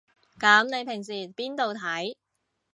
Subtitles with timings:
[0.39, 2.15] 噉你平時邊度睇